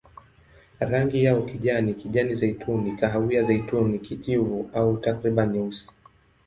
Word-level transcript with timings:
Rangi 0.79 1.23
yao 1.23 1.41
kijani, 1.41 1.93
kijani-zeituni, 1.93 2.91
kahawia-zeituni, 2.97 3.99
kijivu 3.99 4.69
au 4.73 4.97
takriban 4.97 5.51
nyeusi. 5.51 5.89